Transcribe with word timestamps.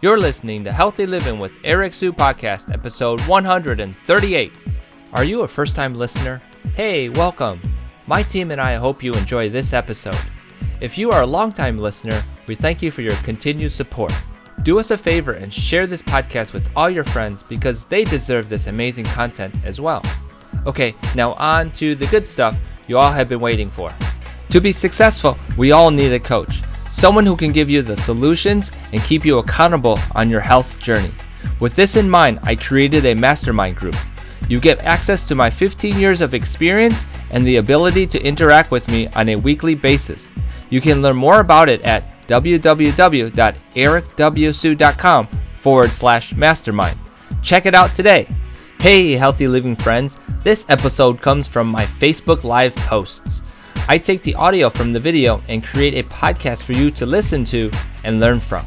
You're 0.00 0.20
listening 0.20 0.62
to 0.62 0.70
Healthy 0.70 1.06
Living 1.06 1.40
with 1.40 1.58
Eric 1.64 1.92
Su 1.92 2.12
Podcast, 2.12 2.72
episode 2.72 3.20
138. 3.22 4.52
Are 5.12 5.24
you 5.24 5.40
a 5.40 5.48
first 5.48 5.74
time 5.74 5.92
listener? 5.96 6.40
Hey, 6.74 7.08
welcome. 7.08 7.60
My 8.06 8.22
team 8.22 8.52
and 8.52 8.60
I 8.60 8.76
hope 8.76 9.02
you 9.02 9.12
enjoy 9.14 9.48
this 9.48 9.72
episode. 9.72 10.20
If 10.80 10.98
you 10.98 11.10
are 11.10 11.22
a 11.22 11.26
long-time 11.26 11.78
listener, 11.78 12.22
we 12.46 12.54
thank 12.54 12.80
you 12.80 12.92
for 12.92 13.02
your 13.02 13.16
continued 13.24 13.72
support. 13.72 14.12
Do 14.62 14.78
us 14.78 14.92
a 14.92 14.96
favor 14.96 15.32
and 15.32 15.52
share 15.52 15.88
this 15.88 16.02
podcast 16.02 16.52
with 16.52 16.70
all 16.76 16.88
your 16.88 17.02
friends 17.02 17.42
because 17.42 17.84
they 17.84 18.04
deserve 18.04 18.48
this 18.48 18.68
amazing 18.68 19.06
content 19.06 19.52
as 19.64 19.80
well. 19.80 20.04
Okay, 20.64 20.94
now 21.16 21.32
on 21.32 21.72
to 21.72 21.96
the 21.96 22.06
good 22.06 22.24
stuff 22.24 22.60
you 22.86 22.98
all 22.98 23.10
have 23.10 23.28
been 23.28 23.40
waiting 23.40 23.68
for. 23.68 23.92
To 24.50 24.60
be 24.60 24.70
successful, 24.70 25.36
we 25.56 25.72
all 25.72 25.90
need 25.90 26.12
a 26.12 26.20
coach, 26.20 26.62
someone 26.90 27.26
who 27.26 27.36
can 27.36 27.52
give 27.52 27.70
you 27.70 27.82
the 27.82 27.96
solutions 27.96 28.72
and 28.92 29.02
keep 29.02 29.24
you 29.24 29.38
accountable 29.38 29.98
on 30.14 30.30
your 30.30 30.40
health 30.40 30.80
journey. 30.80 31.10
With 31.60 31.76
this 31.76 31.96
in 31.96 32.08
mind, 32.08 32.38
I 32.42 32.54
created 32.54 33.04
a 33.06 33.14
mastermind 33.14 33.76
group. 33.76 33.96
You 34.48 34.60
get 34.60 34.78
access 34.80 35.26
to 35.28 35.34
my 35.34 35.50
15 35.50 35.98
years 35.98 36.20
of 36.20 36.34
experience 36.34 37.06
and 37.30 37.46
the 37.46 37.56
ability 37.56 38.06
to 38.08 38.22
interact 38.22 38.70
with 38.70 38.88
me 38.88 39.08
on 39.08 39.28
a 39.28 39.36
weekly 39.36 39.74
basis. 39.74 40.32
You 40.70 40.80
can 40.80 41.02
learn 41.02 41.16
more 41.16 41.40
about 41.40 41.68
it 41.68 41.82
at 41.82 42.04
www.ericwsu.com 42.28 45.28
forward 45.58 45.90
slash 45.90 46.34
mastermind. 46.34 46.98
Check 47.42 47.66
it 47.66 47.74
out 47.74 47.94
today. 47.94 48.26
Hey, 48.80 49.12
healthy 49.12 49.48
living 49.48 49.76
friends. 49.76 50.18
This 50.44 50.64
episode 50.68 51.20
comes 51.20 51.48
from 51.48 51.68
my 51.68 51.84
Facebook 51.84 52.44
Live 52.44 52.76
posts. 52.76 53.42
I 53.86 53.98
take 53.98 54.22
the 54.22 54.34
audio 54.34 54.70
from 54.70 54.92
the 54.92 55.00
video 55.00 55.40
and 55.48 55.62
create 55.62 55.94
a 55.94 56.08
podcast 56.08 56.64
for 56.64 56.72
you 56.72 56.90
to 56.92 57.06
listen 57.06 57.44
to 57.46 57.70
and 58.04 58.20
learn 58.20 58.40
from. 58.40 58.66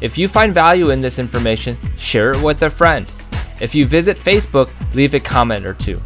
If 0.00 0.18
you 0.18 0.28
find 0.28 0.52
value 0.52 0.90
in 0.90 1.00
this 1.00 1.18
information, 1.18 1.78
share 1.96 2.32
it 2.32 2.42
with 2.42 2.62
a 2.62 2.70
friend. 2.70 3.12
If 3.60 3.74
you 3.74 3.86
visit 3.86 4.16
Facebook, 4.16 4.70
leave 4.94 5.14
a 5.14 5.20
comment 5.20 5.64
or 5.64 5.74
two. 5.74 6.00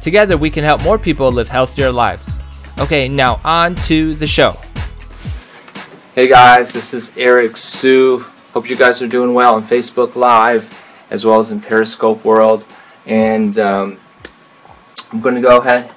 Together, 0.00 0.36
we 0.36 0.50
can 0.50 0.64
help 0.64 0.82
more 0.82 0.98
people 0.98 1.30
live 1.30 1.48
healthier 1.48 1.92
lives. 1.92 2.38
Okay, 2.78 3.08
now 3.08 3.40
on 3.44 3.74
to 3.86 4.14
the 4.14 4.26
show. 4.26 4.52
Hey 6.14 6.28
guys, 6.28 6.72
this 6.72 6.94
is 6.94 7.12
Eric 7.16 7.56
Su. 7.56 8.24
Hope 8.52 8.68
you 8.68 8.76
guys 8.76 9.00
are 9.02 9.08
doing 9.08 9.34
well 9.34 9.54
on 9.54 9.62
Facebook 9.62 10.16
Live 10.16 10.78
as 11.10 11.26
well 11.26 11.38
as 11.38 11.52
in 11.52 11.60
Periscope 11.60 12.24
World. 12.24 12.66
And 13.06 13.58
um, 13.58 14.00
I'm 15.12 15.20
going 15.20 15.34
to 15.34 15.40
go 15.40 15.58
ahead 15.58 15.90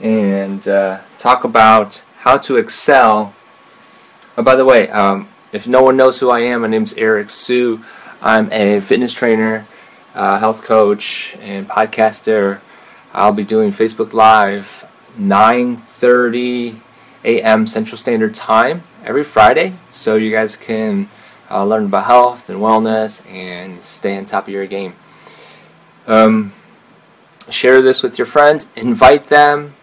and 0.00 0.66
uh, 0.66 1.00
talk 1.18 1.44
about 1.44 2.02
how 2.18 2.38
to 2.38 2.56
excel. 2.56 3.34
Oh, 4.36 4.42
by 4.42 4.54
the 4.54 4.64
way, 4.64 4.88
um, 4.88 5.28
if 5.52 5.66
no 5.66 5.82
one 5.82 5.96
knows 5.96 6.20
who 6.20 6.30
I 6.30 6.40
am, 6.40 6.62
my 6.62 6.68
name's 6.68 6.94
Eric 6.94 7.30
Su. 7.30 7.84
I'm 8.22 8.52
a 8.52 8.80
fitness 8.80 9.12
trainer, 9.12 9.66
uh, 10.14 10.38
health 10.38 10.62
coach, 10.62 11.36
and 11.40 11.68
podcaster. 11.68 12.60
I'll 13.12 13.32
be 13.32 13.44
doing 13.44 13.70
Facebook 13.70 14.12
Live 14.12 14.86
9:30 15.18 16.76
a.m. 17.24 17.66
Central 17.66 17.98
Standard 17.98 18.34
Time 18.34 18.82
every 19.04 19.24
Friday, 19.24 19.74
so 19.92 20.16
you 20.16 20.30
guys 20.30 20.56
can 20.56 21.08
uh, 21.50 21.64
learn 21.64 21.86
about 21.86 22.04
health 22.04 22.48
and 22.48 22.60
wellness 22.60 23.26
and 23.30 23.80
stay 23.80 24.16
on 24.16 24.26
top 24.26 24.46
of 24.46 24.54
your 24.54 24.66
game. 24.66 24.94
Um, 26.06 26.52
share 27.48 27.82
this 27.82 28.02
with 28.02 28.18
your 28.18 28.26
friends, 28.26 28.68
invite 28.76 29.26
them, 29.26 29.74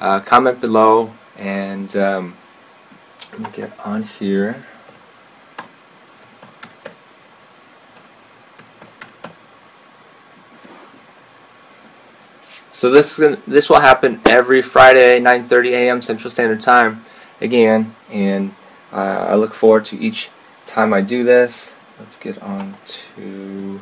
uh, 0.00 0.20
comment 0.20 0.60
below, 0.60 1.12
and 1.36 1.96
um, 1.96 2.34
let 3.32 3.40
me 3.40 3.46
get 3.52 3.86
on 3.86 4.02
here. 4.02 4.64
So 12.72 12.90
this 12.90 13.16
this 13.16 13.68
will 13.68 13.80
happen 13.80 14.20
every 14.24 14.62
Friday, 14.62 15.18
9:30 15.20 15.70
a.m. 15.72 16.00
Central 16.00 16.30
Standard 16.30 16.60
Time, 16.60 17.04
again, 17.40 17.96
and 18.08 18.54
uh, 18.92 19.26
I 19.30 19.34
look 19.34 19.52
forward 19.52 19.84
to 19.86 19.98
each 19.98 20.30
time 20.64 20.94
I 20.94 21.00
do 21.00 21.24
this. 21.24 21.74
Let's 21.98 22.16
get 22.16 22.40
on 22.40 22.76
to. 22.86 23.80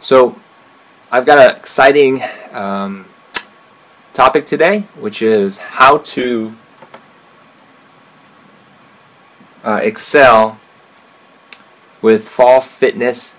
So, 0.00 0.36
I've 1.14 1.26
got 1.26 1.38
an 1.38 1.54
exciting 1.54 2.22
um, 2.52 3.04
topic 4.14 4.46
today, 4.46 4.86
which 4.98 5.20
is 5.20 5.58
how 5.58 5.98
to 5.98 6.56
uh, 9.62 9.80
excel 9.82 10.58
with 12.00 12.30
fall 12.30 12.62
fitness 12.62 13.34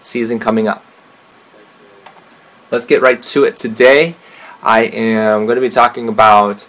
season 0.00 0.38
coming 0.38 0.68
up. 0.68 0.82
Let's 2.70 2.86
get 2.86 3.02
right 3.02 3.22
to 3.24 3.44
it 3.44 3.58
today. 3.58 4.16
I 4.62 4.84
am 4.84 5.44
going 5.44 5.56
to 5.56 5.60
be 5.60 5.68
talking 5.68 6.08
about 6.08 6.66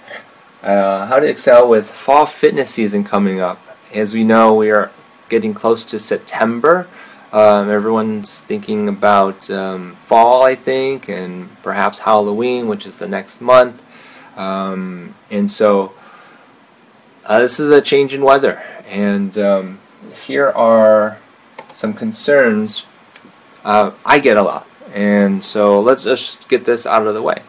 uh, 0.62 1.06
how 1.06 1.22
to 1.22 1.26
excel 1.26 1.70
with 1.70 1.90
fall 1.90 2.26
fitness 2.26 2.70
season 2.70 3.06
coming 3.06 3.40
up. 3.40 3.66
As 3.94 4.14
we 4.14 4.26
know, 4.26 4.54
we 4.54 4.72
are 4.72 4.92
getting 5.30 5.54
close 5.54 5.86
to 5.86 5.98
September. 6.00 6.86
Um, 7.32 7.70
everyone's 7.70 8.42
thinking 8.42 8.88
about 8.90 9.50
um, 9.52 9.96
fall, 9.96 10.44
I 10.44 10.56
think, 10.56 11.10
and 11.10 11.50
perhaps 11.62 12.00
Halloween, 12.00 12.68
which 12.68 12.88
is 12.88 12.98
the 12.98 13.08
next 13.08 13.40
month. 13.40 13.84
Um, 14.36 15.14
and 15.30 15.52
so 15.52 15.94
uh, 17.26 17.40
this 17.40 17.60
is 17.60 17.70
a 17.70 17.82
change 17.82 18.14
in 18.14 18.24
weather. 18.24 18.64
And 18.88 19.38
um, 19.38 19.80
here 20.26 20.50
are 20.50 21.20
some 21.72 21.94
concerns 21.94 22.86
uh, 23.64 23.92
I 24.06 24.20
get 24.20 24.38
a 24.38 24.42
lot. 24.42 24.68
And 24.94 25.44
so 25.44 25.80
let's 25.80 26.04
just 26.04 26.50
get 26.50 26.66
this 26.66 26.86
out 26.86 27.06
of 27.06 27.14
the 27.14 27.22
way. 27.22 27.44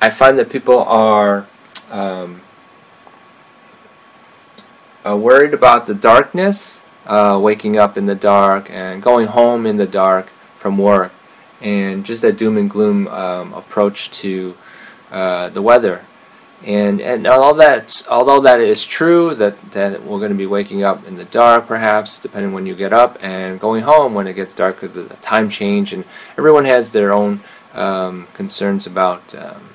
I 0.00 0.10
find 0.10 0.38
that 0.38 0.48
people 0.48 0.78
are 0.84 1.46
um, 1.90 2.40
uh, 5.04 5.16
worried 5.16 5.52
about 5.52 5.86
the 5.86 5.94
darkness, 5.94 6.82
uh, 7.08 7.38
waking 7.42 7.78
up 7.78 7.96
in 7.96 8.06
the 8.06 8.14
dark 8.14 8.70
and 8.70 9.02
going 9.02 9.26
home 9.26 9.66
in 9.66 9.78
the 9.78 9.86
dark 9.86 10.28
from 10.56 10.76
work, 10.78 11.12
and 11.60 12.04
just 12.04 12.22
that 12.22 12.36
doom 12.36 12.56
and 12.56 12.70
gloom 12.70 13.08
um, 13.08 13.52
approach 13.54 14.10
to 14.10 14.56
uh, 15.10 15.48
the 15.48 15.62
weather. 15.62 16.04
And 16.64 17.00
and 17.00 17.26
all 17.26 17.54
that, 17.54 18.02
although 18.10 18.40
that 18.40 18.60
is 18.60 18.84
true, 18.84 19.34
that 19.36 19.70
that 19.70 20.02
we're 20.02 20.18
going 20.18 20.32
to 20.32 20.36
be 20.36 20.46
waking 20.46 20.82
up 20.82 21.06
in 21.06 21.16
the 21.16 21.24
dark, 21.24 21.66
perhaps 21.66 22.18
depending 22.18 22.52
when 22.52 22.66
you 22.66 22.74
get 22.74 22.92
up, 22.92 23.16
and 23.22 23.60
going 23.60 23.84
home 23.84 24.12
when 24.12 24.26
it 24.26 24.34
gets 24.34 24.54
dark, 24.54 24.80
the 24.80 25.04
time 25.22 25.48
change, 25.48 25.92
and 25.92 26.04
everyone 26.36 26.64
has 26.64 26.90
their 26.90 27.12
own 27.12 27.40
um, 27.74 28.26
concerns 28.34 28.86
about 28.86 29.34
um, 29.36 29.68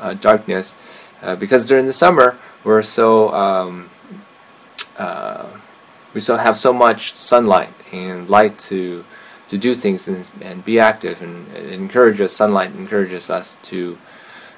uh, 0.00 0.14
darkness, 0.14 0.74
uh, 1.22 1.36
because 1.36 1.66
during 1.66 1.86
the 1.86 1.92
summer 1.92 2.38
we're 2.64 2.82
so 2.82 3.32
um, 3.34 3.90
uh, 4.96 5.46
we 6.14 6.20
still 6.20 6.38
have 6.38 6.58
so 6.58 6.72
much 6.72 7.14
sunlight 7.14 7.70
and 7.92 8.28
light 8.28 8.58
to 8.58 9.04
to 9.48 9.58
do 9.58 9.74
things 9.74 10.08
and, 10.08 10.32
and 10.40 10.64
be 10.64 10.80
active, 10.80 11.20
and 11.20 11.52
it 11.54 11.72
encourages 11.72 12.32
sunlight 12.32 12.70
encourages 12.74 13.28
us 13.30 13.56
to 13.62 13.98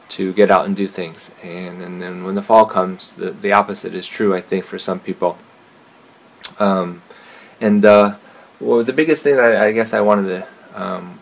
to 0.08 0.32
get 0.32 0.50
out 0.50 0.66
and 0.66 0.76
do 0.76 0.86
things. 0.86 1.30
And, 1.42 1.82
and 1.82 2.00
then 2.00 2.24
when 2.24 2.34
the 2.34 2.42
fall 2.42 2.66
comes, 2.66 3.16
the, 3.16 3.30
the 3.30 3.52
opposite 3.52 3.94
is 3.94 4.06
true, 4.06 4.34
I 4.34 4.40
think, 4.40 4.64
for 4.64 4.78
some 4.78 5.00
people. 5.00 5.38
Um, 6.58 7.02
and 7.60 7.84
uh, 7.84 8.16
well, 8.60 8.84
the 8.84 8.92
biggest 8.92 9.22
thing 9.22 9.38
I, 9.38 9.66
I 9.66 9.72
guess 9.72 9.94
I 9.94 10.00
wanted 10.00 10.28
to 10.28 10.80
um, 10.80 11.18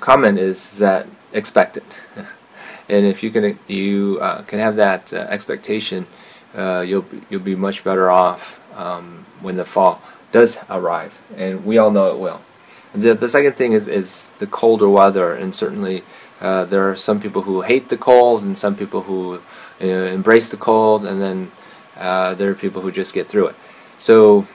comment 0.00 0.38
is 0.38 0.78
that 0.78 1.06
expect 1.32 1.76
it. 1.76 1.84
and 2.88 3.06
if 3.06 3.22
you 3.22 3.30
can 3.30 3.58
you 3.66 4.18
uh, 4.20 4.42
can 4.42 4.58
have 4.58 4.76
that 4.76 5.12
uh, 5.12 5.16
expectation, 5.28 6.06
uh, 6.54 6.84
you'll 6.86 7.06
you'll 7.30 7.40
be 7.40 7.56
much 7.56 7.82
better 7.82 8.10
off 8.10 8.57
um, 8.74 9.26
when 9.40 9.56
the 9.56 9.64
fall 9.64 10.00
does 10.32 10.58
arrive, 10.68 11.18
and 11.36 11.64
we 11.64 11.78
all 11.78 11.90
know 11.90 12.10
it 12.12 12.18
will. 12.18 12.40
The, 12.94 13.14
the 13.14 13.28
second 13.28 13.54
thing 13.54 13.72
is, 13.72 13.86
is 13.88 14.30
the 14.38 14.46
colder 14.46 14.88
weather, 14.88 15.34
and 15.34 15.54
certainly 15.54 16.02
uh, 16.40 16.64
there 16.64 16.88
are 16.88 16.96
some 16.96 17.20
people 17.20 17.42
who 17.42 17.62
hate 17.62 17.88
the 17.88 17.96
cold, 17.96 18.42
and 18.42 18.56
some 18.56 18.76
people 18.76 19.02
who 19.02 19.40
know, 19.80 20.06
embrace 20.06 20.48
the 20.48 20.56
cold, 20.56 21.04
and 21.04 21.20
then 21.20 21.50
uh, 21.96 22.34
there 22.34 22.50
are 22.50 22.54
people 22.54 22.82
who 22.82 22.92
just 22.92 23.12
get 23.14 23.26
through 23.26 23.48
it. 23.48 23.56
So 23.98 24.46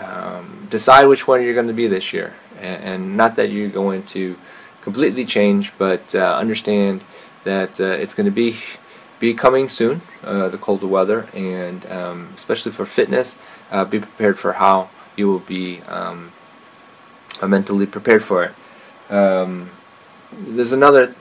um, 0.00 0.66
decide 0.70 1.06
which 1.06 1.26
one 1.26 1.42
you're 1.42 1.54
going 1.54 1.68
to 1.68 1.72
be 1.72 1.86
this 1.86 2.12
year, 2.12 2.34
and, 2.60 2.84
and, 2.84 3.16
not 3.16 3.36
that 3.36 3.50
you're 3.50 3.70
going 3.70 4.02
to 4.04 4.36
completely 4.82 5.24
change, 5.24 5.72
but 5.78 6.14
uh, 6.14 6.36
understand 6.36 7.02
that 7.44 7.80
uh, 7.80 7.84
it's 7.84 8.14
going 8.14 8.26
to 8.26 8.32
be 8.32 8.56
be 9.18 9.32
coming 9.32 9.68
soon, 9.68 10.02
uh, 10.24 10.48
the 10.48 10.58
colder 10.58 10.86
weather, 10.86 11.28
and 11.34 11.84
um, 11.86 12.32
especially 12.36 12.72
for 12.72 12.86
fitness, 12.86 13.36
uh, 13.70 13.84
be 13.84 13.98
prepared 13.98 14.38
for 14.38 14.54
how 14.54 14.88
you 15.16 15.28
will 15.28 15.40
be 15.40 15.80
um, 15.82 16.32
mentally 17.46 17.86
prepared 17.86 18.22
for 18.22 18.44
it. 18.44 19.12
Um, 19.12 19.70
there's 20.32 20.72
another 20.72 21.14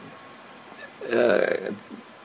uh, 1.12 1.74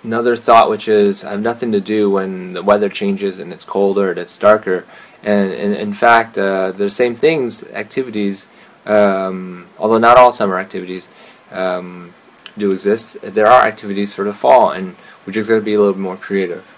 another 0.02 0.36
thought, 0.36 0.70
which 0.70 0.88
is 0.88 1.24
I 1.24 1.32
have 1.32 1.40
nothing 1.40 1.72
to 1.72 1.80
do 1.80 2.10
when 2.10 2.52
the 2.52 2.62
weather 2.62 2.88
changes 2.88 3.38
and 3.38 3.52
it's 3.52 3.64
colder 3.64 4.10
and 4.10 4.18
it's 4.18 4.38
darker. 4.38 4.86
And, 5.22 5.52
and 5.52 5.74
in 5.74 5.92
fact, 5.92 6.38
uh, 6.38 6.70
the 6.72 6.88
same 6.88 7.16
things, 7.16 7.64
activities, 7.70 8.46
um, 8.86 9.66
although 9.78 9.98
not 9.98 10.16
all 10.16 10.30
summer 10.30 10.58
activities 10.58 11.08
um, 11.50 12.14
do 12.56 12.70
exist, 12.70 13.18
there 13.22 13.46
are 13.46 13.66
activities 13.66 14.14
for 14.14 14.24
the 14.24 14.32
fall, 14.32 14.70
and 14.70 14.96
we're 15.24 15.32
just 15.32 15.48
going 15.48 15.60
to 15.60 15.64
be 15.64 15.74
a 15.74 15.78
little 15.78 15.92
bit 15.92 16.00
more 16.00 16.16
creative. 16.16 16.72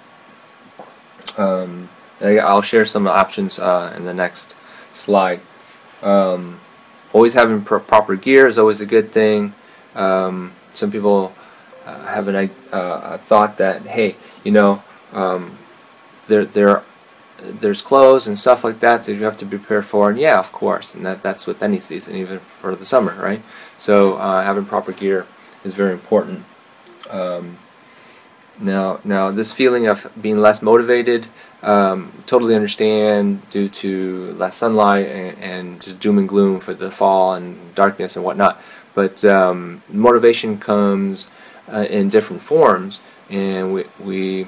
Um, 1.36 1.88
I'll 2.20 2.62
share 2.62 2.84
some 2.84 3.06
options 3.06 3.58
uh, 3.58 3.94
in 3.96 4.04
the 4.04 4.14
next 4.14 4.56
slide. 4.92 5.40
Um, 6.02 6.60
always 7.12 7.34
having 7.34 7.62
pr- 7.62 7.78
proper 7.78 8.16
gear 8.16 8.46
is 8.46 8.58
always 8.58 8.80
a 8.80 8.86
good 8.86 9.12
thing. 9.12 9.54
Um, 9.94 10.52
some 10.74 10.90
people 10.90 11.34
uh, 11.86 12.06
have 12.06 12.28
an, 12.28 12.50
uh, 12.72 13.00
a 13.14 13.18
thought 13.18 13.56
that 13.58 13.86
hey, 13.86 14.16
you 14.44 14.52
know, 14.52 14.82
um, 15.12 15.58
there 16.26 16.44
there 16.44 16.82
there's 17.40 17.82
clothes 17.82 18.26
and 18.26 18.38
stuff 18.38 18.64
like 18.64 18.80
that 18.80 19.04
that 19.04 19.14
you 19.14 19.24
have 19.24 19.36
to 19.38 19.46
prepare 19.46 19.82
for, 19.82 20.10
and 20.10 20.18
yeah, 20.18 20.38
of 20.38 20.52
course, 20.52 20.94
and 20.94 21.06
that 21.06 21.22
that's 21.22 21.46
with 21.46 21.62
any 21.62 21.80
season, 21.80 22.16
even 22.16 22.40
for 22.40 22.74
the 22.74 22.84
summer, 22.84 23.14
right? 23.14 23.42
So 23.78 24.16
uh, 24.16 24.42
having 24.42 24.64
proper 24.64 24.92
gear 24.92 25.26
is 25.68 25.74
very 25.74 25.92
important. 25.92 26.44
Um, 27.10 27.58
now, 28.58 29.00
now 29.04 29.30
this 29.30 29.52
feeling 29.52 29.86
of 29.86 30.10
being 30.20 30.38
less 30.38 30.62
motivated, 30.62 31.28
um, 31.62 32.12
totally 32.26 32.54
understand 32.54 33.48
due 33.50 33.68
to 33.68 34.32
less 34.34 34.56
sunlight 34.56 35.06
and, 35.06 35.38
and, 35.38 35.80
just 35.80 35.98
doom 36.00 36.18
and 36.18 36.28
gloom 36.28 36.60
for 36.60 36.74
the 36.74 36.90
fall 36.90 37.34
and 37.34 37.74
darkness 37.74 38.16
and 38.16 38.24
whatnot. 38.24 38.60
But 38.94 39.24
um, 39.24 39.82
motivation 39.88 40.58
comes 40.58 41.28
uh, 41.72 41.86
in 41.90 42.08
different 42.08 42.42
forms, 42.42 43.00
and 43.28 43.72
we, 43.72 43.84
we 44.00 44.46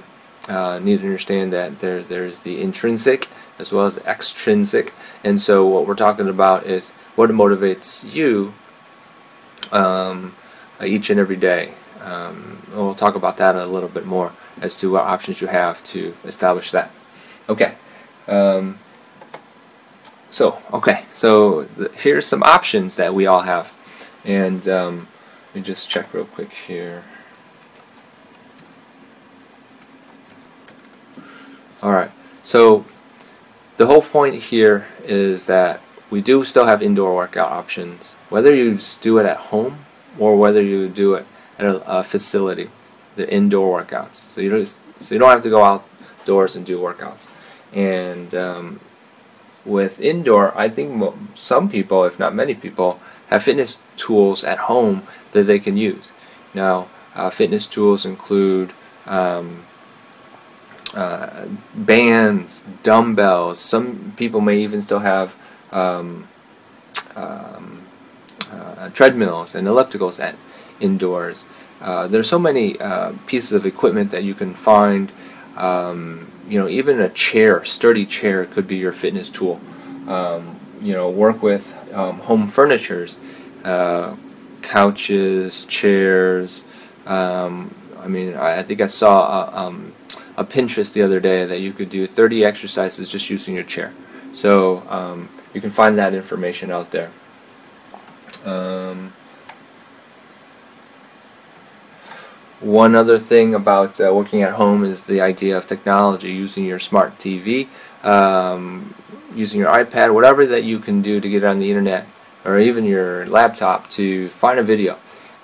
uh, 0.49 0.78
need 0.81 1.00
to 1.00 1.05
understand 1.05 1.52
that 1.52 1.81
there 1.81 2.02
there's 2.02 2.40
the 2.40 2.61
intrinsic 2.61 3.28
as 3.58 3.73
well 3.73 3.87
as 3.87 3.96
the 3.96 4.06
extrinsic. 4.06 4.93
And 5.23 5.40
so 5.40 5.66
what 5.66 5.87
we're 5.87 5.94
talking 5.94 6.28
about 6.28 6.66
is 6.66 6.90
what 7.14 7.31
motivates 7.31 8.12
you 8.12 8.55
um, 9.70 10.34
each 10.84 11.10
and 11.10 11.20
every 11.20 11.36
day. 11.36 11.74
Um, 12.02 12.62
we'll 12.72 12.94
talk 12.94 13.14
about 13.14 13.36
that 13.38 13.56
a 13.56 13.66
little 13.66 13.88
bit 13.88 14.06
more 14.06 14.32
as 14.60 14.76
to 14.78 14.90
what 14.90 15.04
options 15.04 15.40
you 15.40 15.48
have 15.48 15.82
to 15.84 16.14
establish 16.24 16.70
that. 16.70 16.90
Okay. 17.48 17.74
Um, 18.26 18.78
so 20.30 20.62
okay, 20.72 21.04
so 21.10 21.66
here's 21.96 22.24
some 22.24 22.44
options 22.44 22.94
that 22.94 23.12
we 23.12 23.26
all 23.26 23.40
have, 23.40 23.74
and 24.24 24.66
um, 24.68 25.08
let 25.48 25.56
me 25.56 25.62
just 25.62 25.90
check 25.90 26.14
real 26.14 26.24
quick 26.24 26.52
here. 26.52 27.02
Alright, 31.82 32.12
so 32.44 32.84
the 33.76 33.86
whole 33.86 34.02
point 34.02 34.36
here 34.36 34.86
is 35.02 35.46
that 35.46 35.80
we 36.10 36.20
do 36.20 36.44
still 36.44 36.66
have 36.66 36.80
indoor 36.80 37.16
workout 37.16 37.50
options. 37.50 38.12
Whether 38.28 38.54
you 38.54 38.78
do 39.00 39.18
it 39.18 39.26
at 39.26 39.36
home 39.36 39.84
or 40.18 40.36
whether 40.36 40.62
you 40.62 40.88
do 40.88 41.14
it 41.14 41.26
at 41.58 41.66
a, 41.66 41.98
a 41.98 42.04
facility, 42.04 42.70
the 43.16 43.32
indoor 43.32 43.82
workouts. 43.82 44.16
So 44.28 44.40
you 44.40 44.50
don't 44.50 44.66
so 44.66 45.14
you 45.14 45.18
don't 45.18 45.30
have 45.30 45.42
to 45.42 45.50
go 45.50 45.64
outdoors 45.64 46.56
and 46.56 46.66
do 46.66 46.78
workouts. 46.78 47.26
And 47.72 48.34
um, 48.34 48.80
with 49.64 50.00
indoor, 50.00 50.56
I 50.58 50.68
think 50.68 51.14
some 51.34 51.68
people, 51.70 52.04
if 52.04 52.18
not 52.18 52.34
many 52.34 52.54
people, 52.54 53.00
have 53.28 53.42
fitness 53.42 53.80
tools 53.96 54.44
at 54.44 54.58
home 54.58 55.02
that 55.32 55.44
they 55.44 55.58
can 55.58 55.76
use. 55.76 56.10
Now, 56.52 56.88
uh, 57.14 57.30
fitness 57.30 57.66
tools 57.66 58.04
include 58.04 58.72
um, 59.06 59.64
uh, 60.94 61.46
bands, 61.74 62.62
dumbbells. 62.82 63.58
Some 63.58 64.14
people 64.16 64.40
may 64.40 64.58
even 64.58 64.82
still 64.82 64.98
have 65.00 65.34
um, 65.70 66.28
um, 67.14 67.79
uh, 68.52 68.88
treadmills 68.91 69.55
and 69.55 69.67
ellipticals 69.67 70.20
at 70.23 70.37
indoors. 70.81 71.44
Uh, 71.81 72.06
there's 72.06 72.29
so 72.29 72.38
many 72.38 72.79
uh, 72.81 73.12
pieces 73.26 73.52
of 73.52 73.64
equipment 73.64 74.11
that 74.11 74.25
you 74.25 74.35
can 74.35 74.55
find. 74.55 75.11
Um, 75.56 76.31
you 76.49 76.58
know, 76.58 76.69
even 76.69 77.00
a 77.00 77.08
chair, 77.08 77.64
sturdy 77.64 78.05
chair, 78.05 78.44
could 78.44 78.67
be 78.67 78.76
your 78.76 78.93
fitness 78.93 79.31
tool. 79.31 79.61
Um, 80.06 80.56
you 80.81 80.93
know, 80.93 81.08
work 81.08 81.43
with 81.43 81.76
um, 81.93 82.19
home 82.20 82.49
furnitures, 82.49 83.19
uh, 83.64 84.17
couches, 84.62 85.64
chairs. 85.67 86.64
Um, 87.06 87.75
I 87.99 88.08
mean, 88.08 88.35
I, 88.35 88.58
I, 88.58 88.62
think 88.62 88.81
I 88.81 88.87
saw 88.87 89.49
a, 89.49 89.67
um, 89.67 89.93
a 90.37 90.44
Pinterest 90.44 90.93
the 90.93 91.02
other 91.02 91.20
day 91.20 91.44
that 91.44 91.61
you 91.61 91.73
could 91.73 91.91
do 91.91 92.06
30 92.06 92.44
exercises 92.44 93.11
just 93.11 93.31
using 93.31 93.55
your 93.55 93.64
chair. 93.64 93.93
So 94.32 94.82
um, 94.88 95.29
you 95.55 95.61
can 95.61 95.70
find 95.70 95.99
that 95.99 96.14
information 96.14 96.70
out 96.70 96.91
there. 96.91 97.11
Um, 98.44 99.12
one 102.60 102.94
other 102.94 103.19
thing 103.19 103.54
about 103.54 104.00
uh, 104.00 104.12
working 104.14 104.42
at 104.42 104.52
home 104.52 104.84
is 104.84 105.04
the 105.04 105.20
idea 105.20 105.56
of 105.56 105.66
technology, 105.66 106.31
using 106.31 106.64
your 106.64 106.78
smart 106.78 107.16
TV, 107.16 107.69
um, 108.04 108.94
using 109.34 109.60
your 109.60 109.70
iPad, 109.70 110.12
whatever 110.12 110.46
that 110.46 110.64
you 110.64 110.78
can 110.78 111.00
do 111.00 111.20
to 111.20 111.28
get 111.28 111.42
on 111.42 111.58
the 111.58 111.70
internet, 111.70 112.06
or 112.44 112.58
even 112.58 112.84
your 112.84 113.26
laptop 113.26 113.88
to 113.90 114.28
find 114.31 114.58
a 114.58 114.62
video. 114.62 114.94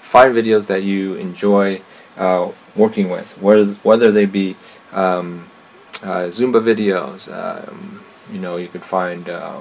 Find 0.03 0.35
videos 0.35 0.67
that 0.67 0.83
you 0.83 1.15
enjoy 1.15 1.81
uh, 2.17 2.51
working 2.75 3.09
with, 3.09 3.41
whether, 3.41 3.73
whether 3.83 4.13
they 4.13 4.27
be 4.27 4.57
um, 4.93 5.47
uh, 6.03 6.29
Zumba 6.29 6.63
videos. 6.63 7.33
Um, 7.33 8.05
you 8.31 8.39
know, 8.39 8.57
you 8.57 8.69
could 8.69 8.83
find 8.83 9.29
uh, 9.29 9.61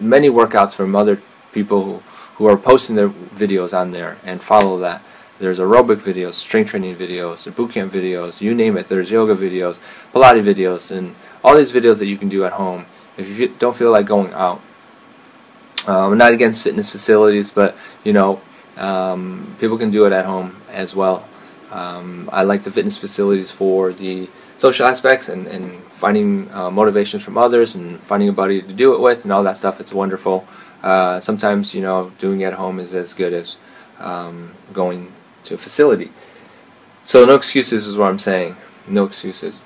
many 0.00 0.30
workouts 0.30 0.74
from 0.74 0.96
other 0.96 1.20
people 1.52 2.02
who, 2.38 2.46
are 2.46 2.56
posting 2.56 2.96
their 2.96 3.10
videos 3.10 3.76
on 3.76 3.90
there 3.90 4.16
and 4.24 4.40
follow 4.40 4.78
that. 4.78 5.02
There's 5.38 5.58
aerobic 5.60 5.96
videos, 5.96 6.34
strength 6.34 6.70
training 6.70 6.96
videos, 6.96 7.48
bootcamp 7.52 7.90
videos, 7.90 8.40
you 8.40 8.54
name 8.54 8.76
it. 8.76 8.88
There's 8.88 9.10
yoga 9.10 9.36
videos, 9.36 9.78
Pilates 10.12 10.42
videos, 10.42 10.90
and 10.90 11.14
all 11.44 11.56
these 11.56 11.72
videos 11.72 11.98
that 11.98 12.06
you 12.06 12.16
can 12.16 12.28
do 12.28 12.44
at 12.44 12.52
home 12.52 12.86
if 13.16 13.28
you 13.28 13.48
don't 13.58 13.76
feel 13.76 13.90
like 13.92 14.06
going 14.06 14.32
out. 14.32 14.60
Um, 15.86 16.12
I'm 16.12 16.18
not 16.18 16.32
against 16.32 16.64
fitness 16.64 16.90
facilities, 16.90 17.52
but 17.52 17.76
you 18.04 18.12
know, 18.12 18.40
um, 18.76 19.56
people 19.60 19.78
can 19.78 19.90
do 19.90 20.06
it 20.06 20.12
at 20.12 20.24
home 20.24 20.56
as 20.70 20.94
well. 20.94 21.28
Um, 21.70 22.28
I 22.32 22.42
like 22.42 22.62
the 22.62 22.70
fitness 22.70 22.98
facilities 22.98 23.50
for 23.50 23.92
the 23.92 24.28
social 24.56 24.86
aspects 24.86 25.28
and, 25.28 25.46
and 25.46 25.78
finding 25.98 26.50
uh, 26.52 26.70
motivations 26.70 27.22
from 27.22 27.38
others 27.38 27.74
and 27.74 28.00
finding 28.00 28.28
a 28.28 28.32
buddy 28.32 28.62
to 28.62 28.72
do 28.72 28.94
it 28.94 29.00
with 29.00 29.24
and 29.24 29.32
all 29.32 29.42
that 29.44 29.56
stuff. 29.56 29.80
It's 29.80 29.92
wonderful. 29.92 30.46
Uh, 30.82 31.20
sometimes, 31.20 31.74
you 31.74 31.80
know, 31.80 32.12
doing 32.18 32.42
at 32.44 32.54
home 32.54 32.78
is 32.78 32.94
as 32.94 33.12
good 33.12 33.32
as 33.32 33.56
um, 33.98 34.54
going 34.72 35.12
to 35.44 35.54
a 35.54 35.58
facility. 35.58 36.10
So 37.04 37.24
no 37.24 37.34
excuses 37.34 37.86
is 37.86 37.96
what 37.96 38.08
I'm 38.08 38.18
saying. 38.18 38.56
No 38.86 39.04
excuses. 39.04 39.60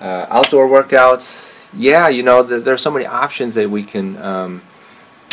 Uh, 0.00 0.26
outdoor 0.28 0.68
workouts, 0.68 1.68
yeah, 1.72 2.08
you 2.08 2.22
know, 2.22 2.42
there, 2.42 2.60
there, 2.60 2.74
are 2.74 2.78
so 2.78 2.90
many 2.90 3.06
options 3.06 3.54
that 3.54 3.70
we 3.70 3.82
can 3.82 4.16
um, 4.22 4.62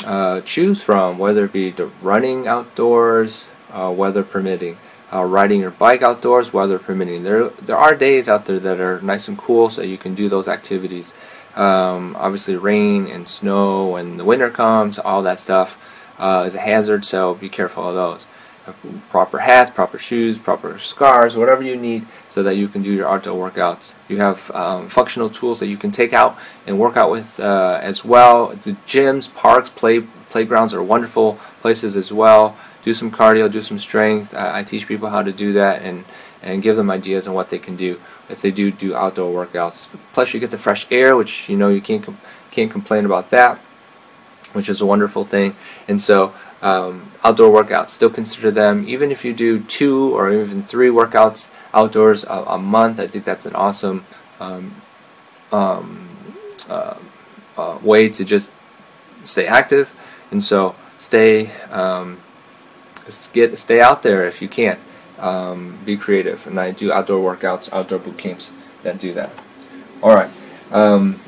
uh, 0.04 0.42
choose 0.42 0.82
from, 0.82 1.18
whether 1.18 1.46
it 1.46 1.54
be 1.54 1.72
the 1.72 1.88
running 2.02 2.48
outdoors, 2.48 3.50
uh, 3.72 3.94
weather 3.96 4.24
permitting 4.24 4.78
uh, 5.14 5.24
riding 5.24 5.62
your 5.62 5.72
bike 5.72 6.02
outdoors, 6.02 6.52
weather 6.52 6.80
permitting. 6.80 7.24
There, 7.24 7.50
there 7.50 7.78
are 7.78 7.96
days 7.96 8.28
out 8.28 8.46
there 8.46 8.60
that 8.60 8.80
are 8.80 9.00
nice 9.02 9.28
and 9.28 9.38
cool, 9.38 9.70
so 9.70 9.82
you 9.84 9.98
can 9.98 10.16
do 10.16 10.28
those 10.28 10.48
activities. 10.48 11.14
Um, 11.56 12.16
obviously, 12.18 12.56
rain 12.56 13.08
and 13.08 13.28
snow 13.28 13.90
when 13.90 14.18
the 14.18 14.26
winter 14.26 14.50
comes, 14.50 14.98
all 15.00 15.22
that 15.24 15.40
stuff 15.40 15.78
uh, 16.18 16.44
is 16.48 16.56
a 16.56 16.60
hazard, 16.60 17.06
so 17.06 17.36
be 17.36 17.50
careful 17.50 17.88
of 17.88 17.96
those. 17.96 18.26
Proper 19.10 19.40
hats, 19.40 19.70
proper 19.70 19.98
shoes, 19.98 20.40
proper 20.40 20.80
scarves, 20.80 21.36
whatever 21.36 21.64
you 21.64 21.76
need 21.76 22.06
so 22.30 22.42
that 22.44 22.56
you 22.56 22.70
can 22.70 22.82
do 22.82 22.92
your 22.92 23.10
outdoor 23.10 23.52
workouts. 23.52 23.94
You 24.08 24.20
have 24.20 24.50
um, 24.52 24.88
functional 24.88 25.30
tools 25.30 25.60
that 25.60 25.68
you 25.68 25.78
can 25.78 25.92
take 25.92 26.14
out 26.14 26.38
and 26.66 26.80
work 26.80 26.96
out 26.96 27.12
with 27.12 27.40
uh, 27.42 27.80
as 27.82 28.06
well. 28.06 28.48
The 28.50 28.72
gyms, 28.88 29.34
parks, 29.34 29.70
play 29.70 30.02
playgrounds 30.30 30.74
are 30.74 30.82
wonderful 30.82 31.38
places 31.62 31.96
as 31.96 32.12
well 32.12 32.58
do 32.84 32.94
some 32.94 33.10
cardio, 33.12 33.52
do 33.52 33.62
some 33.62 33.80
strength. 33.80 34.36
I, 34.36 34.60
I, 34.60 34.64
teach 34.64 34.88
people 34.88 35.10
how 35.10 35.24
to 35.24 35.32
do 35.32 35.54
that 35.54 35.82
and, 35.82 36.04
and 36.44 36.62
give 36.62 36.76
them 36.76 36.92
ideas 36.92 37.28
on 37.28 37.34
what 37.34 37.50
they 37.50 37.60
can 37.60 37.76
do 37.76 38.00
if 38.30 38.42
they 38.42 38.52
do 38.52 38.72
do 38.72 38.96
outdoor 38.96 39.46
workouts. 39.46 39.88
Plus, 40.14 40.34
you 40.34 40.40
get 40.40 40.52
the 40.52 40.58
fresh 40.58 40.86
air, 40.92 41.16
which 41.16 41.50
you 41.50 41.58
know 41.58 41.70
you 41.70 41.82
can't 41.82 42.04
com- 42.04 42.18
can't 42.52 42.72
complain 42.72 43.06
about 43.06 43.30
that, 43.32 43.58
which 44.54 44.70
is 44.70 44.82
a 44.82 44.86
wonderful 44.86 45.24
thing. 45.24 45.56
And 45.88 46.02
so, 46.02 46.34
um, 46.62 47.12
outdoor 47.24 47.64
workouts 47.64 47.90
still 47.90 48.10
consider 48.10 48.52
them 48.52 48.86
even 48.88 49.12
if 49.12 49.26
you 49.26 49.34
do 49.34 49.60
two 49.60 50.16
or 50.16 50.32
even 50.32 50.64
three 50.64 50.90
workouts 50.90 51.50
outdoors 51.74 52.24
a, 52.24 52.44
a 52.48 52.58
month. 52.58 53.00
I 53.00 53.08
think 53.08 53.26
that's 53.26 53.46
an 53.46 53.56
awesome 53.56 54.06
um, 54.40 54.76
um, 55.52 56.10
uh, 56.70 56.96
uh, 57.58 57.78
way 57.82 58.10
to 58.10 58.24
just 58.24 58.52
stay 59.24 59.48
active. 59.48 59.94
And 60.32 60.44
so, 60.44 60.76
stay 60.98 61.52
um, 61.70 62.20
get 63.34 63.58
stay 63.58 63.82
out 63.82 64.04
there 64.04 64.26
if 64.26 64.42
you 64.42 64.48
can. 64.48 64.78
Um, 65.24 65.80
be 65.86 65.96
creative. 65.98 66.46
And 66.46 66.60
I 66.60 66.72
do 66.72 66.92
outdoor 66.92 67.36
workouts, 67.36 67.72
outdoor 67.72 68.00
boot 68.00 68.18
camps 68.18 68.52
that 68.84 69.00
do 69.00 69.14
that. 69.14 69.32
All 70.04 70.14
right. 70.14 70.30
Um, 70.72 71.20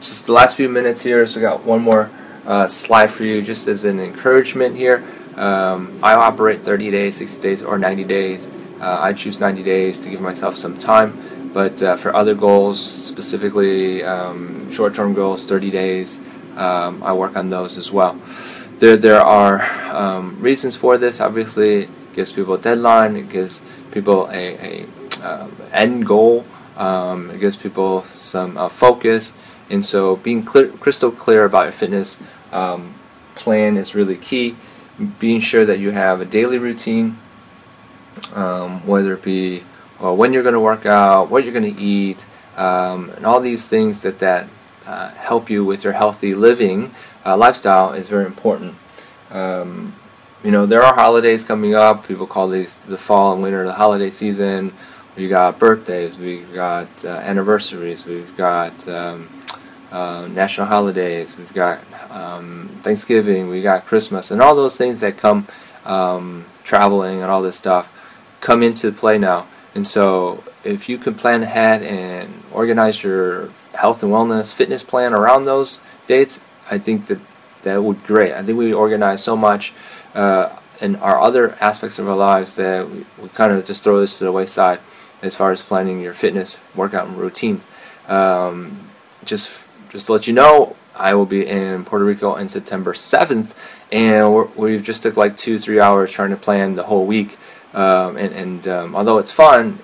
just 0.00 0.26
the 0.26 0.32
last 0.32 0.56
few 0.56 0.68
minutes 0.68 1.02
here, 1.02 1.24
so 1.26 1.38
we 1.38 1.42
got 1.42 1.64
one 1.64 1.80
more 1.80 2.10
uh, 2.44 2.66
slide 2.66 3.10
for 3.10 3.22
you, 3.22 3.40
just 3.40 3.68
as 3.68 3.84
an 3.84 4.00
encouragement 4.00 4.76
here. 4.76 5.04
Um, 5.36 5.98
I 6.02 6.14
operate 6.14 6.60
30 6.60 6.90
days, 6.90 7.16
60 7.16 7.40
days, 7.40 7.62
or 7.62 7.78
90 7.78 8.04
days. 8.04 8.50
Uh, 8.80 8.98
I 9.00 9.12
choose 9.12 9.38
90 9.38 9.62
days 9.62 10.00
to 10.00 10.10
give 10.10 10.20
myself 10.20 10.56
some 10.56 10.76
time, 10.76 11.50
but 11.54 11.80
uh, 11.82 11.96
for 11.96 12.14
other 12.16 12.34
goals, 12.34 12.80
specifically 12.84 14.02
um, 14.02 14.70
short-term 14.72 15.14
goals, 15.14 15.46
30 15.46 15.70
days, 15.70 16.18
um, 16.56 17.00
I 17.04 17.12
work 17.12 17.36
on 17.36 17.48
those 17.48 17.78
as 17.78 17.92
well. 17.92 18.20
There, 18.78 18.96
there 18.96 19.20
are 19.20 19.62
um, 19.94 20.40
reasons 20.40 20.74
for 20.74 20.98
this. 20.98 21.20
Obviously, 21.20 21.88
gives 22.14 22.32
people 22.32 22.54
a 22.54 22.58
deadline. 22.58 23.16
It 23.16 23.28
gives 23.28 23.62
people 23.90 24.28
a, 24.30 24.86
a 24.86 24.86
um, 25.22 25.56
end 25.72 26.06
goal. 26.06 26.44
Um, 26.76 27.30
it 27.30 27.40
gives 27.40 27.56
people 27.56 28.02
some 28.16 28.56
uh, 28.56 28.68
focus. 28.68 29.32
And 29.70 29.84
so, 29.84 30.16
being 30.16 30.44
clear, 30.44 30.68
crystal 30.68 31.10
clear 31.10 31.44
about 31.44 31.64
your 31.64 31.72
fitness 31.72 32.18
um, 32.52 32.94
plan 33.34 33.76
is 33.76 33.94
really 33.94 34.16
key. 34.16 34.56
Being 35.18 35.40
sure 35.40 35.64
that 35.64 35.78
you 35.78 35.90
have 35.90 36.20
a 36.20 36.24
daily 36.24 36.58
routine, 36.58 37.18
um, 38.34 38.86
whether 38.86 39.14
it 39.14 39.22
be 39.22 39.62
well, 39.98 40.16
when 40.16 40.32
you're 40.32 40.42
going 40.42 40.54
to 40.54 40.60
work 40.60 40.84
out, 40.84 41.30
what 41.30 41.44
you're 41.44 41.52
going 41.52 41.74
to 41.74 41.80
eat, 41.80 42.26
um, 42.56 43.10
and 43.10 43.24
all 43.24 43.40
these 43.40 43.66
things 43.66 44.02
that 44.02 44.18
that 44.18 44.48
uh, 44.86 45.10
help 45.10 45.48
you 45.48 45.64
with 45.64 45.84
your 45.84 45.92
healthy 45.92 46.34
living 46.34 46.92
uh, 47.24 47.36
lifestyle 47.36 47.92
is 47.92 48.08
very 48.08 48.26
important. 48.26 48.74
Um, 49.30 49.94
you 50.42 50.50
know, 50.50 50.66
there 50.66 50.82
are 50.82 50.94
holidays 50.94 51.44
coming 51.44 51.74
up. 51.74 52.06
People 52.06 52.26
call 52.26 52.48
these 52.48 52.78
the 52.78 52.98
fall 52.98 53.32
and 53.32 53.42
winter 53.42 53.64
the 53.64 53.72
holiday 53.72 54.10
season. 54.10 54.72
We 55.16 55.28
got 55.28 55.58
birthdays, 55.58 56.16
we've 56.16 56.52
got 56.54 56.88
uh, 57.04 57.08
anniversaries, 57.08 58.06
we've 58.06 58.34
got 58.34 58.88
um, 58.88 59.28
uh, 59.90 60.26
national 60.26 60.68
holidays, 60.68 61.36
we've 61.36 61.52
got 61.52 61.80
um, 62.10 62.70
Thanksgiving, 62.82 63.48
we 63.50 63.60
got 63.60 63.84
Christmas, 63.84 64.30
and 64.30 64.40
all 64.40 64.54
those 64.54 64.78
things 64.78 65.00
that 65.00 65.18
come, 65.18 65.46
um, 65.84 66.46
traveling 66.64 67.20
and 67.20 67.30
all 67.30 67.42
this 67.42 67.56
stuff, 67.56 67.92
come 68.40 68.62
into 68.62 68.90
play 68.90 69.18
now. 69.18 69.46
And 69.74 69.86
so, 69.86 70.42
if 70.64 70.88
you 70.88 70.96
can 70.96 71.14
plan 71.14 71.42
ahead 71.42 71.82
and 71.82 72.42
organize 72.50 73.02
your 73.02 73.50
health 73.74 74.02
and 74.02 74.10
wellness 74.10 74.52
fitness 74.52 74.82
plan 74.82 75.12
around 75.12 75.44
those 75.44 75.82
dates, 76.06 76.40
I 76.70 76.78
think 76.78 77.08
that 77.08 77.18
that 77.64 77.82
would 77.82 78.00
be 78.00 78.06
great. 78.06 78.32
I 78.32 78.42
think 78.42 78.58
we 78.58 78.72
organize 78.72 79.22
so 79.22 79.36
much 79.36 79.74
uh, 80.14 80.56
in 80.80 80.96
our 80.96 81.20
other 81.20 81.56
aspects 81.60 81.98
of 81.98 82.08
our 82.08 82.16
lives 82.16 82.56
that 82.56 82.88
we, 82.88 83.04
we 83.20 83.28
kind 83.30 83.52
of 83.52 83.64
just 83.64 83.84
throw 83.84 84.00
this 84.00 84.18
to 84.18 84.24
the 84.24 84.32
wayside 84.32 84.80
as 85.22 85.34
far 85.34 85.52
as 85.52 85.62
planning 85.62 86.00
your 86.00 86.14
fitness 86.14 86.58
workout 86.74 87.06
and 87.06 87.16
routines. 87.16 87.66
Um, 88.08 88.78
just 89.24 89.52
just 89.90 90.06
to 90.06 90.12
let 90.12 90.26
you 90.26 90.32
know, 90.32 90.74
I 90.96 91.14
will 91.14 91.26
be 91.26 91.46
in 91.46 91.84
Puerto 91.84 92.04
Rico 92.04 92.32
on 92.32 92.48
September 92.48 92.92
7th, 92.92 93.54
and 93.90 94.54
we 94.56 94.74
have 94.74 94.82
just 94.82 95.02
took 95.02 95.16
like 95.16 95.36
two 95.36 95.58
three 95.58 95.80
hours 95.80 96.10
trying 96.10 96.30
to 96.30 96.36
plan 96.36 96.74
the 96.74 96.84
whole 96.84 97.06
week. 97.06 97.38
Um, 97.74 98.16
and, 98.16 98.34
and 98.34 98.68
um, 98.68 98.96
although 98.96 99.18
it's 99.18 99.32
fun, 99.32 99.78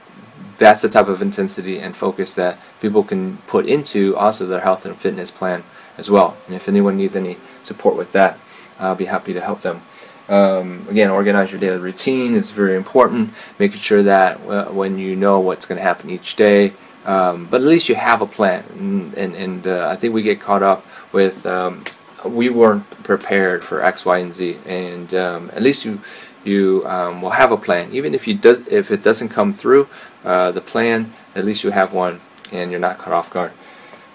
that's 0.58 0.82
the 0.82 0.88
type 0.88 1.08
of 1.08 1.22
intensity 1.22 1.78
and 1.78 1.96
focus 1.96 2.34
that 2.34 2.58
people 2.80 3.02
can 3.04 3.38
put 3.46 3.66
into 3.66 4.16
also 4.16 4.44
their 4.44 4.60
health 4.60 4.84
and 4.84 4.96
fitness 4.96 5.30
plan 5.30 5.62
as 5.96 6.10
well. 6.10 6.36
And 6.46 6.56
if 6.56 6.68
anyone 6.68 6.96
needs 6.96 7.16
any 7.16 7.38
support 7.62 7.96
with 7.96 8.12
that, 8.12 8.38
I'll 8.78 8.94
be 8.94 9.06
happy 9.06 9.32
to 9.32 9.40
help 9.40 9.62
them. 9.62 9.82
Um, 10.28 10.86
again, 10.90 11.10
organize 11.10 11.50
your 11.50 11.60
daily 11.60 11.78
routine 11.78 12.34
is 12.34 12.50
very 12.50 12.76
important. 12.76 13.32
Making 13.58 13.78
sure 13.78 14.02
that 14.02 14.40
uh, 14.46 14.66
when 14.66 14.98
you 14.98 15.16
know 15.16 15.40
what's 15.40 15.66
going 15.66 15.78
to 15.78 15.82
happen 15.82 16.10
each 16.10 16.36
day, 16.36 16.72
um, 17.04 17.46
but 17.46 17.60
at 17.60 17.66
least 17.66 17.88
you 17.88 17.94
have 17.94 18.20
a 18.20 18.26
plan. 18.26 18.64
And, 18.78 19.14
and, 19.14 19.36
and 19.36 19.66
uh, 19.66 19.88
I 19.88 19.96
think 19.96 20.12
we 20.12 20.22
get 20.22 20.40
caught 20.40 20.62
up 20.62 20.84
with 21.12 21.46
um, 21.46 21.84
we 22.24 22.48
weren't 22.48 22.88
prepared 23.02 23.64
for 23.64 23.82
X, 23.82 24.04
Y, 24.04 24.18
and 24.18 24.34
Z. 24.34 24.58
And 24.66 25.14
um, 25.14 25.50
at 25.54 25.62
least 25.62 25.84
you 25.84 26.00
you 26.44 26.86
um, 26.86 27.20
will 27.20 27.30
have 27.30 27.52
a 27.52 27.56
plan, 27.56 27.90
even 27.92 28.14
if 28.14 28.28
you 28.28 28.34
does 28.34 28.66
if 28.68 28.90
it 28.90 29.02
doesn't 29.02 29.30
come 29.30 29.52
through 29.52 29.88
uh, 30.24 30.50
the 30.52 30.60
plan. 30.60 31.12
At 31.34 31.44
least 31.44 31.64
you 31.64 31.70
have 31.70 31.92
one, 31.92 32.20
and 32.52 32.70
you're 32.70 32.80
not 32.80 32.98
caught 32.98 33.12
off 33.12 33.30
guard. 33.30 33.52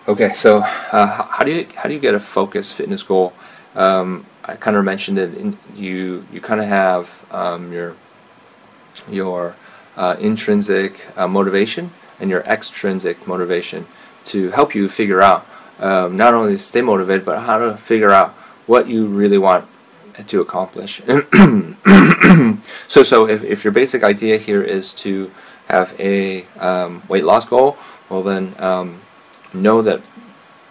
Okay, 0.05 0.33
so 0.33 0.57
uh, 0.57 1.07
how 1.07 1.45
do 1.45 1.51
you 1.51 1.65
how 1.75 1.88
do 1.88 1.93
you 1.93 2.00
get 2.00 2.13
a 2.13 2.19
focused 2.19 2.74
fitness 2.75 3.01
goal? 3.03 3.31
Um, 3.74 4.25
I 4.43 4.55
kind 4.55 4.75
of 4.75 4.83
mentioned 4.83 5.17
it. 5.17 5.33
In, 5.33 5.57
you 5.77 6.25
you 6.29 6.41
kind 6.41 6.60
of 6.60 6.67
have 6.67 7.10
um, 7.31 7.72
your 7.72 7.95
your 9.10 9.55
uh, 9.95 10.17
intrinsic 10.19 11.07
uh, 11.17 11.25
motivation 11.25 11.91
and 12.19 12.29
your 12.29 12.41
extrinsic 12.41 13.25
motivation 13.25 13.88
to 14.25 14.51
help 14.51 14.75
you 14.75 14.89
figure 14.89 15.22
out 15.22 15.48
um, 15.79 16.17
not 16.17 16.33
only 16.33 16.57
stay 16.57 16.81
motivated, 16.81 17.24
but 17.24 17.39
how 17.39 17.57
to 17.57 17.77
figure 17.77 18.12
out 18.12 18.31
what 18.67 18.89
you 18.89 19.05
really 19.05 19.38
want 19.38 19.65
to 20.27 20.41
accomplish. 20.41 21.01
so 22.89 23.03
so 23.03 23.29
if, 23.29 23.41
if 23.41 23.63
your 23.63 23.72
basic 23.72 24.03
idea 24.03 24.38
here 24.38 24.62
is 24.62 24.93
to 24.95 25.31
have 25.69 25.98
a 25.98 26.43
um, 26.60 27.01
weight 27.07 27.24
loss 27.24 27.45
goal, 27.45 27.77
well 28.10 28.22
then 28.22 28.53
um, 28.60 29.00
know 29.53 29.81
that 29.81 30.01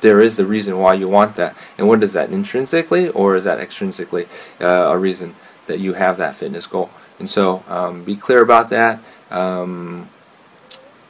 there 0.00 0.20
is 0.20 0.36
the 0.36 0.44
reason 0.44 0.78
why 0.78 0.94
you 0.94 1.08
want 1.08 1.36
that. 1.36 1.56
And 1.78 1.88
what 1.88 2.02
is 2.02 2.12
that, 2.12 2.30
intrinsically 2.30 3.08
or 3.08 3.36
is 3.36 3.44
that 3.44 3.58
extrinsically 3.58 4.28
uh, 4.60 4.92
a 4.92 4.98
reason 4.98 5.34
that 5.66 5.78
you 5.78 5.94
have 5.94 6.18
that 6.18 6.36
fitness 6.36 6.66
goal? 6.66 6.90
And 7.18 7.30
so 7.30 7.62
um, 7.68 8.04
be 8.04 8.16
clear 8.16 8.42
about 8.42 8.68
that. 8.70 9.00
Um, 9.30 10.08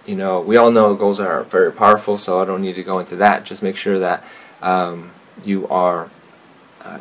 you 0.07 0.15
know, 0.15 0.41
we 0.41 0.57
all 0.57 0.71
know 0.71 0.95
goals 0.95 1.21
are 1.21 1.45
very 1.45 1.73
powerful, 1.73 2.19
so 2.19 2.41
I 2.41 2.45
don't 2.45 2.61
need 2.61 2.75
to 2.75 2.83
go 2.83 2.99
into 2.99 3.17
that. 3.17 3.45
Just 3.45 3.63
make 3.63 3.77
sure 3.77 3.99
that 3.99 4.25
um, 4.61 5.13
you 5.45 5.67
are 5.69 6.11
uh, 6.85 6.99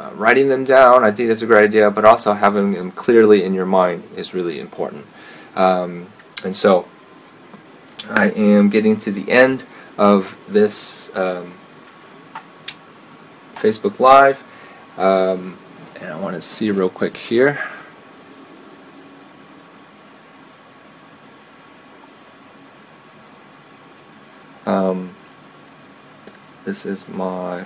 uh, 0.00 0.10
writing 0.14 0.48
them 0.48 0.64
down. 0.64 1.04
I 1.04 1.10
think 1.10 1.28
that's 1.28 1.42
a 1.42 1.46
great 1.46 1.64
idea, 1.64 1.90
but 1.90 2.04
also 2.04 2.32
having 2.32 2.72
them 2.72 2.90
clearly 2.90 3.44
in 3.44 3.54
your 3.54 3.66
mind 3.66 4.02
is 4.16 4.34
really 4.34 4.58
important. 4.58 5.06
Um, 5.54 6.06
and 6.44 6.56
so 6.56 6.88
I 8.08 8.30
am 8.30 8.70
getting 8.70 8.96
to 8.98 9.12
the 9.12 9.30
end 9.30 9.66
of 9.98 10.38
this 10.48 11.14
um, 11.16 11.52
Facebook 13.56 13.98
Live. 13.98 14.42
Um, 14.96 15.58
and 16.00 16.12
I 16.12 16.18
want 16.18 16.36
to 16.36 16.42
see 16.42 16.70
real 16.70 16.88
quick 16.88 17.16
here. 17.16 17.60
Um, 24.64 25.10
this 26.64 26.86
is 26.86 27.08
my 27.08 27.64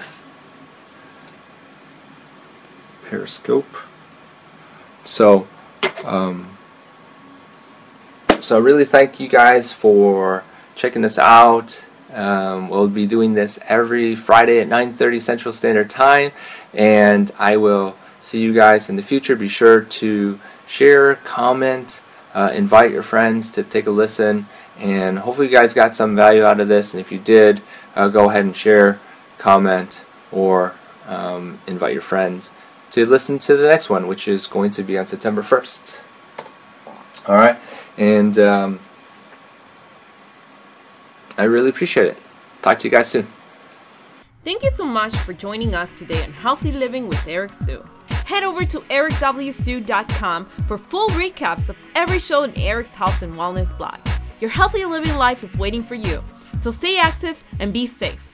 Periscope. 3.04 3.76
So, 5.04 5.46
um, 6.04 6.56
so 8.40 8.56
I 8.56 8.60
really 8.60 8.84
thank 8.84 9.20
you 9.20 9.28
guys 9.28 9.72
for 9.72 10.44
checking 10.74 11.02
this 11.02 11.18
out. 11.18 11.84
Um, 12.12 12.68
we'll 12.68 12.88
be 12.88 13.06
doing 13.06 13.34
this 13.34 13.58
every 13.68 14.14
Friday 14.14 14.60
at 14.60 14.68
9:30 14.68 15.20
Central 15.20 15.52
Standard 15.52 15.90
Time, 15.90 16.32
and 16.74 17.30
I 17.38 17.56
will 17.56 17.96
see 18.20 18.40
you 18.40 18.52
guys 18.52 18.88
in 18.88 18.96
the 18.96 19.02
future. 19.02 19.34
Be 19.34 19.48
sure 19.48 19.80
to 19.80 20.38
share, 20.66 21.16
comment, 21.16 22.00
uh, 22.34 22.50
invite 22.54 22.92
your 22.92 23.02
friends 23.02 23.50
to 23.50 23.62
take 23.62 23.86
a 23.86 23.90
listen 23.90 24.46
and 24.78 25.20
hopefully 25.20 25.48
you 25.48 25.52
guys 25.52 25.74
got 25.74 25.94
some 25.94 26.16
value 26.16 26.44
out 26.44 26.60
of 26.60 26.68
this. 26.68 26.92
And 26.92 27.00
if 27.00 27.12
you 27.12 27.18
did, 27.18 27.62
uh, 27.94 28.08
go 28.08 28.30
ahead 28.30 28.44
and 28.44 28.54
share, 28.54 28.98
comment, 29.38 30.04
or 30.30 30.74
um, 31.06 31.60
invite 31.66 31.92
your 31.92 32.02
friends 32.02 32.50
to 32.92 33.06
listen 33.06 33.38
to 33.40 33.56
the 33.56 33.68
next 33.68 33.90
one, 33.90 34.06
which 34.06 34.26
is 34.26 34.46
going 34.46 34.70
to 34.72 34.82
be 34.82 34.98
on 34.98 35.06
September 35.06 35.42
1st. 35.42 36.00
All 37.28 37.36
right. 37.36 37.58
And 37.96 38.38
um, 38.38 38.80
I 41.42 41.46
really 41.46 41.70
appreciate 41.70 42.06
it. 42.06 42.16
Talk 42.62 42.78
to 42.78 42.86
you 42.86 42.92
guys 42.92 43.08
soon. 43.10 43.26
Thank 44.44 44.62
you 44.62 44.70
so 44.70 44.84
much 44.84 45.12
for 45.12 45.32
joining 45.32 45.74
us 45.74 45.98
today 45.98 46.22
on 46.22 46.32
Healthy 46.32 46.70
Living 46.70 47.08
with 47.08 47.26
Eric 47.26 47.52
Su. 47.52 47.84
Head 48.26 48.44
over 48.44 48.64
to 48.64 48.78
ericwsu.com 48.78 50.46
for 50.68 50.78
full 50.78 51.08
recaps 51.10 51.68
of 51.68 51.76
every 51.96 52.20
show 52.20 52.44
in 52.44 52.56
Eric's 52.56 52.94
Health 52.94 53.22
and 53.22 53.34
Wellness 53.34 53.76
blog. 53.76 53.98
Your 54.40 54.50
healthy 54.50 54.84
living 54.84 55.16
life 55.16 55.42
is 55.42 55.56
waiting 55.56 55.82
for 55.82 55.96
you. 55.96 56.22
So 56.60 56.70
stay 56.70 56.96
active 56.96 57.42
and 57.58 57.72
be 57.72 57.88
safe. 57.88 58.31